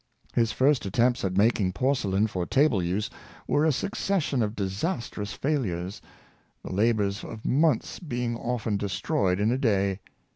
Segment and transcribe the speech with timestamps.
[0.33, 3.07] His first attempts at making porcelain for table use
[3.47, 6.01] were a succession of disastrous failures—
[6.65, 9.99] the labors of months being often destro3'ed in a day.